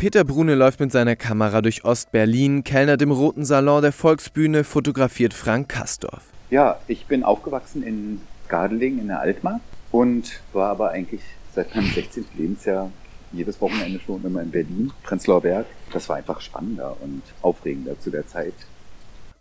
Peter 0.00 0.22
Brune 0.22 0.54
läuft 0.54 0.78
mit 0.78 0.92
seiner 0.92 1.16
Kamera 1.16 1.60
durch 1.60 1.84
Ostberlin, 1.84 2.62
kellnert 2.62 3.02
im 3.02 3.10
Roten 3.10 3.44
Salon 3.44 3.82
der 3.82 3.90
Volksbühne, 3.90 4.62
fotografiert 4.62 5.34
Frank 5.34 5.70
Kastorf. 5.70 6.22
Ja, 6.50 6.78
ich 6.86 7.06
bin 7.06 7.24
aufgewachsen 7.24 7.82
in 7.82 8.20
Gardeling 8.46 9.00
in 9.00 9.08
der 9.08 9.18
Altmark 9.18 9.60
und 9.90 10.40
war 10.52 10.70
aber 10.70 10.92
eigentlich 10.92 11.22
seit 11.52 11.74
meinem 11.74 11.90
16. 11.90 12.26
Lebensjahr 12.36 12.92
jedes 13.32 13.60
Wochenende 13.60 13.98
schon 13.98 14.24
immer 14.24 14.40
in 14.40 14.52
Berlin, 14.52 14.92
Prenzlauer 15.02 15.40
Berg. 15.40 15.66
Das 15.92 16.08
war 16.08 16.14
einfach 16.14 16.40
spannender 16.42 16.96
und 17.00 17.22
aufregender 17.42 17.98
zu 17.98 18.10
der 18.10 18.24
Zeit. 18.24 18.54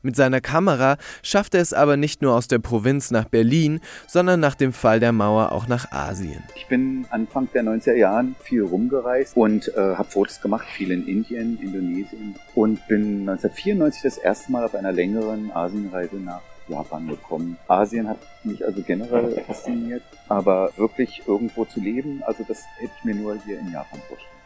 Mit 0.01 0.15
seiner 0.15 0.41
Kamera 0.41 0.97
schafft 1.23 1.55
er 1.55 1.61
es 1.61 1.73
aber 1.73 1.97
nicht 1.97 2.21
nur 2.21 2.35
aus 2.35 2.47
der 2.47 2.59
Provinz 2.59 3.11
nach 3.11 3.25
Berlin, 3.25 3.79
sondern 4.07 4.39
nach 4.39 4.55
dem 4.55 4.73
Fall 4.73 4.99
der 4.99 5.11
Mauer 5.11 5.51
auch 5.51 5.67
nach 5.67 5.91
Asien. 5.91 6.43
Ich 6.55 6.67
bin 6.67 7.05
Anfang 7.09 7.49
der 7.53 7.63
90er 7.63 7.95
Jahren 7.95 8.35
viel 8.41 8.63
rumgereist 8.63 9.35
und 9.35 9.69
äh, 9.75 9.95
habe 9.95 10.09
Fotos 10.09 10.39
gemacht, 10.39 10.67
viel 10.67 10.91
in 10.91 11.07
Indien, 11.07 11.59
Indonesien 11.59 12.35
und 12.53 12.87
bin 12.87 13.27
1994 13.27 14.03
das 14.03 14.17
erste 14.17 14.51
Mal 14.51 14.63
auf 14.63 14.75
einer 14.75 14.91
längeren 14.91 15.51
Asienreise 15.51 16.17
nach 16.17 16.41
Japan 16.67 17.07
gekommen. 17.07 17.57
Asien 17.67 18.07
hat 18.07 18.19
mich 18.43 18.63
also 18.65 18.81
generell 18.81 19.43
fasziniert, 19.45 20.03
aber 20.27 20.71
wirklich 20.77 21.23
irgendwo 21.25 21.65
zu 21.65 21.79
leben, 21.79 22.21
also 22.25 22.43
das 22.47 22.63
hätte 22.77 22.91
ich 22.99 23.03
mir 23.05 23.15
nur 23.15 23.37
hier 23.45 23.59
in 23.59 23.71
Japan 23.71 23.99
vorstellen. 24.07 24.36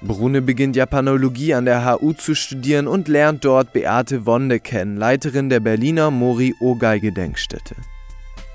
Brune 0.00 0.42
beginnt 0.42 0.76
Japanologie 0.76 1.54
an 1.54 1.64
der 1.64 1.84
HU 1.84 2.12
zu 2.12 2.36
studieren 2.36 2.86
und 2.86 3.08
lernt 3.08 3.44
dort 3.44 3.72
Beate 3.72 4.26
Wonde 4.26 4.60
kennen, 4.60 4.96
Leiterin 4.96 5.50
der 5.50 5.58
Berliner 5.58 6.12
Mori 6.12 6.54
Ogai 6.60 7.00
Gedenkstätte. 7.00 7.74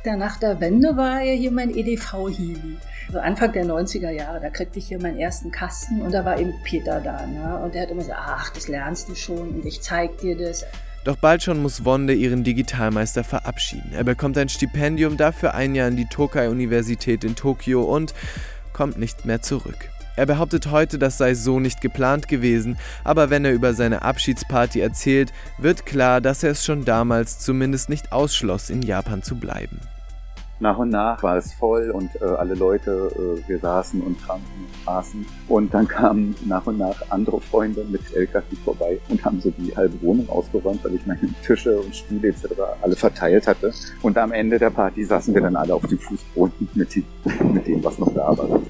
Der 0.05 0.15
nach 0.15 0.37
der 0.37 0.61
Wende 0.61 0.95
war 0.95 1.21
ja 1.21 1.33
hier 1.33 1.51
mein 1.51 1.69
EDV-Hiwi. 1.69 2.77
Also 3.07 3.19
Anfang 3.19 3.51
der 3.51 3.65
90er 3.65 4.09
Jahre, 4.09 4.39
da 4.39 4.49
kriegte 4.49 4.79
ich 4.79 4.87
hier 4.87 5.01
meinen 5.01 5.17
ersten 5.17 5.51
Kasten 5.51 6.01
und 6.01 6.13
da 6.13 6.23
war 6.23 6.39
eben 6.39 6.53
Peter 6.63 7.01
da. 7.01 7.25
Ne? 7.25 7.59
Und 7.61 7.75
der 7.75 7.83
hat 7.83 7.91
immer 7.91 8.01
gesagt, 8.01 8.21
ach, 8.21 8.49
das 8.51 8.69
lernst 8.69 9.09
du 9.09 9.15
schon 9.15 9.49
und 9.49 9.65
ich 9.65 9.81
zeig 9.81 10.17
dir 10.19 10.37
das. 10.37 10.65
Doch 11.03 11.17
bald 11.17 11.43
schon 11.43 11.61
muss 11.61 11.83
Wonde 11.83 12.13
ihren 12.13 12.45
Digitalmeister 12.45 13.25
verabschieden. 13.25 13.91
Er 13.93 14.05
bekommt 14.05 14.37
ein 14.37 14.47
Stipendium, 14.47 15.17
dafür 15.17 15.53
ein 15.53 15.75
Jahr 15.75 15.87
an 15.87 15.97
die 15.97 16.05
Tokai-Universität 16.05 17.25
in 17.25 17.35
Tokio 17.35 17.83
und 17.83 18.13
kommt 18.71 18.97
nicht 18.97 19.25
mehr 19.25 19.41
zurück. 19.41 19.89
Er 20.15 20.27
behauptet 20.27 20.69
heute, 20.69 20.99
das 20.99 21.17
sei 21.17 21.33
so 21.33 21.59
nicht 21.59 21.81
geplant 21.81 22.27
gewesen, 22.27 22.77
aber 23.03 23.31
wenn 23.31 23.45
er 23.45 23.53
über 23.53 23.73
seine 23.73 24.03
Abschiedsparty 24.03 24.79
erzählt, 24.79 25.33
wird 25.57 25.87
klar, 25.87 26.21
dass 26.21 26.43
er 26.43 26.51
es 26.51 26.63
schon 26.63 26.85
damals 26.85 27.39
zumindest 27.39 27.89
nicht 27.89 28.11
ausschloss, 28.11 28.69
in 28.69 28.83
Japan 28.83 29.23
zu 29.23 29.35
bleiben. 29.35 29.79
Nach 30.59 30.77
und 30.77 30.91
nach 30.91 31.21
war 31.23 31.35
es 31.35 31.51
voll 31.51 31.89
und 31.89 32.09
äh, 32.21 32.25
alle 32.25 32.53
Leute, 32.53 33.11
äh, 33.15 33.49
wir 33.49 33.59
saßen 33.59 33.99
und 34.01 34.21
tranken 34.21 34.45
und 34.65 34.87
aßen. 34.87 35.25
Und 35.49 35.73
dann 35.73 35.87
kamen 35.87 36.35
nach 36.45 36.65
und 36.67 36.77
nach 36.77 36.95
andere 37.09 37.41
Freunde 37.41 37.83
mit 37.89 38.15
LKW 38.15 38.55
vorbei 38.63 38.99
und 39.09 39.25
haben 39.25 39.41
so 39.41 39.51
die 39.51 39.75
halbe 39.75 40.01
Wohnung 40.01 40.29
ausgeräumt, 40.29 40.81
weil 40.85 40.95
ich 40.95 41.05
meine 41.05 41.19
Tische 41.45 41.77
und 41.79 41.93
Stühle 41.93 42.29
etc. 42.29 42.45
alle 42.81 42.95
verteilt 42.95 43.45
hatte. 43.47 43.73
Und 44.03 44.17
am 44.17 44.31
Ende 44.31 44.57
der 44.59 44.69
Party 44.69 45.03
saßen 45.03 45.33
wir 45.33 45.41
dann 45.41 45.55
alle 45.55 45.73
auf 45.73 45.85
dem 45.87 45.99
Fußboden 45.99 46.69
mit, 46.75 46.95
die, 46.95 47.03
mit 47.51 47.67
dem, 47.67 47.83
was 47.83 47.97
noch 47.97 48.13
da 48.13 48.37
war. 48.37 48.61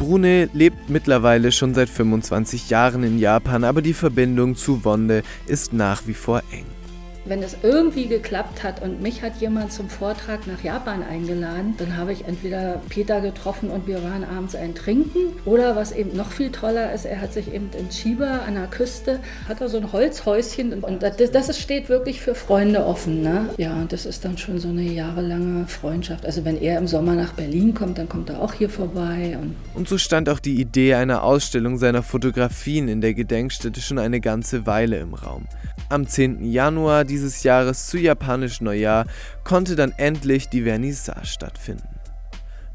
Brune 0.00 0.48
lebt 0.54 0.88
mittlerweile 0.88 1.52
schon 1.52 1.74
seit 1.74 1.90
25 1.90 2.70
Jahren 2.70 3.02
in 3.02 3.18
Japan, 3.18 3.64
aber 3.64 3.82
die 3.82 3.92
Verbindung 3.92 4.56
zu 4.56 4.82
Wonde 4.82 5.22
ist 5.46 5.74
nach 5.74 6.06
wie 6.06 6.14
vor 6.14 6.42
eng. 6.50 6.79
Wenn 7.24 7.42
es 7.42 7.56
irgendwie 7.62 8.06
geklappt 8.06 8.62
hat 8.62 8.82
und 8.82 9.02
mich 9.02 9.22
hat 9.22 9.40
jemand 9.40 9.72
zum 9.72 9.88
Vortrag 9.88 10.46
nach 10.46 10.62
Japan 10.62 11.02
eingeladen, 11.02 11.74
dann 11.78 11.96
habe 11.96 12.12
ich 12.12 12.26
entweder 12.26 12.80
Peter 12.88 13.20
getroffen 13.20 13.70
und 13.70 13.86
wir 13.86 14.02
waren 14.02 14.24
abends 14.24 14.54
ein 14.54 14.74
Trinken 14.74 15.34
oder 15.44 15.76
was 15.76 15.92
eben 15.92 16.16
noch 16.16 16.30
viel 16.30 16.50
toller 16.50 16.92
ist, 16.92 17.04
er 17.04 17.20
hat 17.20 17.32
sich 17.32 17.52
eben 17.52 17.70
in 17.78 17.90
Chiba 17.90 18.40
an 18.46 18.54
der 18.54 18.66
Küste, 18.66 19.20
hat 19.48 19.60
er 19.60 19.68
so 19.68 19.76
ein 19.76 19.92
Holzhäuschen 19.92 20.82
und 20.82 21.02
das, 21.02 21.30
das 21.30 21.58
steht 21.58 21.88
wirklich 21.88 22.20
für 22.20 22.34
Freunde 22.34 22.84
offen. 22.84 23.22
Ne? 23.22 23.50
Ja, 23.58 23.74
und 23.74 23.92
das 23.92 24.06
ist 24.06 24.24
dann 24.24 24.38
schon 24.38 24.58
so 24.58 24.68
eine 24.68 24.82
jahrelange 24.82 25.66
Freundschaft. 25.66 26.24
Also 26.24 26.44
wenn 26.44 26.60
er 26.60 26.78
im 26.78 26.86
Sommer 26.86 27.14
nach 27.14 27.34
Berlin 27.34 27.74
kommt, 27.74 27.98
dann 27.98 28.08
kommt 28.08 28.30
er 28.30 28.40
auch 28.40 28.54
hier 28.54 28.70
vorbei. 28.70 29.38
Und, 29.40 29.56
und 29.74 29.88
so 29.88 29.98
stand 29.98 30.28
auch 30.28 30.40
die 30.40 30.60
Idee 30.60 30.94
einer 30.94 31.22
Ausstellung 31.22 31.78
seiner 31.78 32.02
Fotografien 32.02 32.88
in 32.88 33.00
der 33.00 33.14
Gedenkstätte 33.14 33.80
schon 33.80 33.98
eine 33.98 34.20
ganze 34.20 34.66
Weile 34.66 34.98
im 34.98 35.14
Raum. 35.14 35.46
Am 35.88 36.06
10. 36.06 36.44
Januar 36.44 37.04
dieses 37.04 37.19
Jahres 37.42 37.86
zu 37.86 37.98
japanisch 37.98 38.60
Neujahr 38.60 39.06
konnte 39.44 39.76
dann 39.76 39.92
endlich 39.96 40.48
die 40.48 40.62
Vernissage 40.62 41.26
stattfinden. 41.26 41.88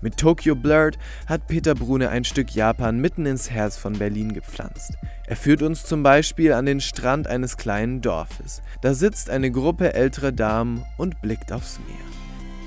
Mit 0.02 0.18
Tokyo 0.18 0.56
Blurred 0.56 1.00
hat 1.26 1.48
Peter 1.48 1.74
Brune 1.74 2.10
ein 2.10 2.26
Stück 2.26 2.54
Japan 2.54 3.00
mitten 3.00 3.26
ins 3.26 3.50
Herz 3.50 3.78
von 3.78 3.94
Berlin 3.94 4.34
gepflanzt. 4.34 4.94
Er 5.26 5.36
führt 5.36 5.64
uns 5.64 5.84
zum 5.86 6.04
Beispiel 6.04 6.54
an 6.54 6.68
den 6.68 6.80
Strand 6.80 7.28
eines 7.28 7.58
kleinen 7.58 8.02
Dorfes. 8.02 8.62
Da 8.82 8.94
sitzt 8.94 9.30
eine 9.30 9.50
Gruppe 9.50 9.94
älterer 9.94 10.32
Damen 10.32 10.86
und 10.98 11.22
blickt 11.22 11.52
aufs 11.52 11.80
Meer. 11.88 12.06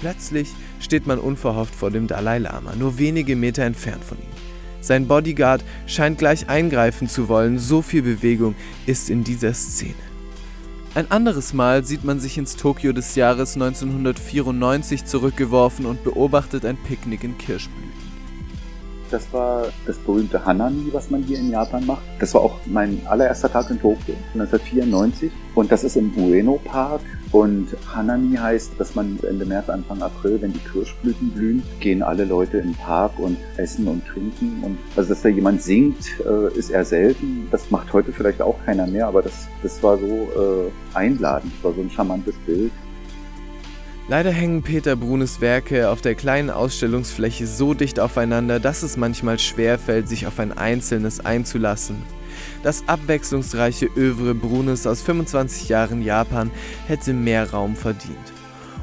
Plötzlich 0.00 0.48
steht 0.80 1.06
man 1.06 1.18
unverhofft 1.18 1.74
vor 1.74 1.90
dem 1.90 2.08
Dalai 2.08 2.38
Lama, 2.38 2.74
nur 2.74 2.98
wenige 2.98 3.36
Meter 3.36 3.62
entfernt 3.62 4.02
von 4.02 4.18
ihm. 4.18 4.48
Sein 4.80 5.06
Bodyguard 5.06 5.64
scheint 5.86 6.18
gleich 6.18 6.48
eingreifen 6.48 7.08
zu 7.08 7.28
wollen, 7.28 7.58
so 7.58 7.82
viel 7.82 8.02
Bewegung 8.02 8.54
ist 8.86 9.10
in 9.10 9.22
dieser 9.22 9.54
Szene. 9.54 10.07
Ein 10.98 11.12
anderes 11.12 11.54
Mal 11.54 11.84
sieht 11.84 12.02
man 12.02 12.18
sich 12.18 12.38
ins 12.38 12.56
Tokio 12.56 12.92
des 12.92 13.14
Jahres 13.14 13.54
1994 13.54 15.04
zurückgeworfen 15.04 15.86
und 15.86 16.02
beobachtet 16.02 16.64
ein 16.64 16.76
Picknick 16.76 17.22
in 17.22 17.38
Kirschblüten. 17.38 17.92
Das 19.08 19.32
war 19.32 19.68
das 19.86 19.96
berühmte 19.98 20.44
Hanami, 20.44 20.88
was 20.92 21.08
man 21.08 21.22
hier 21.22 21.38
in 21.38 21.52
Japan 21.52 21.86
macht. 21.86 22.02
Das 22.18 22.34
war 22.34 22.40
auch 22.40 22.58
mein 22.66 23.00
allererster 23.06 23.48
Tag 23.48 23.70
in 23.70 23.80
Tokio, 23.80 24.16
1994. 24.34 25.30
Und 25.54 25.70
das 25.70 25.84
ist 25.84 25.96
im 25.96 26.12
Ueno 26.16 26.60
Park. 26.64 27.02
Und 27.30 27.68
Hanami 27.94 28.36
heißt, 28.36 28.72
dass 28.78 28.94
man 28.94 29.18
Ende 29.22 29.44
März, 29.44 29.68
Anfang 29.68 30.00
April, 30.00 30.40
wenn 30.40 30.52
die 30.52 30.60
Kirschblüten 30.60 31.30
blühen, 31.30 31.62
gehen 31.80 32.02
alle 32.02 32.24
Leute 32.24 32.58
in 32.58 32.68
den 32.68 32.74
Park 32.74 33.18
und 33.18 33.36
essen 33.56 33.86
und 33.86 34.06
trinken. 34.06 34.62
Und 34.62 34.78
also, 34.96 35.10
dass 35.10 35.22
da 35.22 35.28
jemand 35.28 35.62
singt, 35.62 36.20
äh, 36.26 36.56
ist 36.56 36.70
eher 36.70 36.84
selten. 36.84 37.46
Das 37.50 37.70
macht 37.70 37.92
heute 37.92 38.12
vielleicht 38.12 38.40
auch 38.40 38.56
keiner 38.64 38.86
mehr, 38.86 39.06
aber 39.06 39.22
das, 39.22 39.46
das 39.62 39.82
war 39.82 39.98
so 39.98 40.06
äh, 40.06 40.96
einladend, 40.96 41.52
das 41.56 41.64
war 41.64 41.74
so 41.74 41.82
ein 41.82 41.90
charmantes 41.90 42.34
Bild. 42.46 42.72
Leider 44.10 44.30
hängen 44.30 44.62
Peter 44.62 44.96
Brunes 44.96 45.42
Werke 45.42 45.90
auf 45.90 46.00
der 46.00 46.14
kleinen 46.14 46.48
Ausstellungsfläche 46.48 47.46
so 47.46 47.74
dicht 47.74 48.00
aufeinander, 48.00 48.58
dass 48.58 48.82
es 48.82 48.96
manchmal 48.96 49.38
schwer 49.38 49.78
fällt, 49.78 50.08
sich 50.08 50.26
auf 50.26 50.38
ein 50.40 50.56
einzelnes 50.56 51.20
einzulassen. 51.20 51.96
Das 52.62 52.86
abwechslungsreiche 52.86 53.86
Övre 53.96 54.34
Brunes 54.34 54.86
aus 54.86 55.02
25 55.02 55.68
Jahren 55.68 56.02
Japan 56.02 56.50
hätte 56.86 57.12
mehr 57.12 57.50
Raum 57.50 57.76
verdient. 57.76 58.32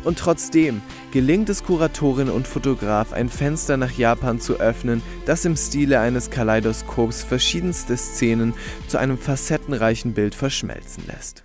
Und 0.03 0.19
trotzdem 0.19 0.81
gelingt 1.11 1.49
es 1.49 1.63
Kuratorin 1.63 2.29
und 2.29 2.47
Fotograf, 2.47 3.11
ein 3.11 3.29
Fenster 3.29 3.75
nach 3.75 3.91
Japan 3.91 4.39
zu 4.39 4.59
öffnen, 4.59 5.01
das 5.25 5.45
im 5.45 5.55
Stile 5.55 5.99
eines 5.99 6.29
Kaleidoskops 6.29 7.23
verschiedenste 7.23 7.97
Szenen 7.97 8.53
zu 8.87 8.99
einem 8.99 9.17
facettenreichen 9.17 10.13
Bild 10.13 10.35
verschmelzen 10.35 11.05
lässt. 11.07 11.44